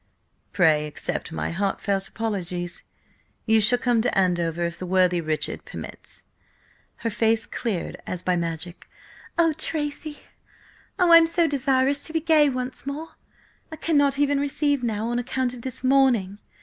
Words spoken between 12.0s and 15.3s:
to be gay once more! I cannot even receive now, on